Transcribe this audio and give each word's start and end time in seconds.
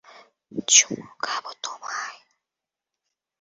চুমু 0.67 1.05
খাবো 1.23 1.51
তোমায়। 1.63 2.17